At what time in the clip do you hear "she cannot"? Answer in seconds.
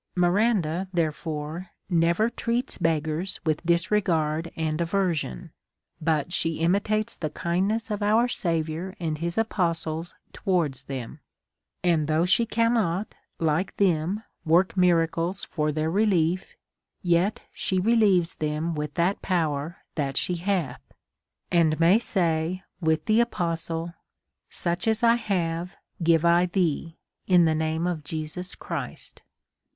12.25-13.13